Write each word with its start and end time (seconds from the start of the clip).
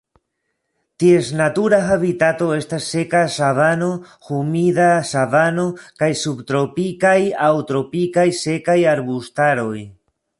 Ties 1.01 1.27
natura 1.41 1.77
habitato 1.95 2.47
estas 2.55 2.87
seka 2.93 3.21
savano, 3.35 3.89
humida 4.29 4.87
savano 5.09 5.65
kaj 6.01 6.09
subtropikaj 6.25 7.15
aŭ 7.49 7.55
tropikaj 7.73 8.27
sekaj 8.41 8.79
arbustaroj. 8.95 9.79